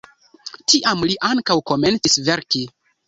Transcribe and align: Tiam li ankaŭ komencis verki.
Tiam 0.73 1.03
li 1.09 1.17
ankaŭ 1.29 1.59
komencis 1.73 2.17
verki. 2.31 2.65